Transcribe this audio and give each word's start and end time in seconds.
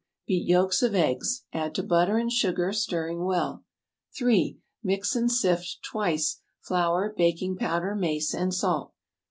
Beat 0.25 0.47
yolks 0.47 0.81
of 0.81 0.95
eggs. 0.95 1.43
Add 1.53 1.75
to 1.75 1.83
butter 1.83 2.17
and 2.17 2.31
sugar, 2.31 2.73
stirring 2.73 3.23
well. 3.23 3.65
3. 4.17 4.57
Mix 4.81 5.15
and 5.15 5.31
sift 5.31 5.77
twice 5.83 6.41
flour, 6.59 7.13
baking 7.15 7.55
powder, 7.57 7.93
mace 7.93 8.33
and 8.33 8.51
salt. 8.51 8.93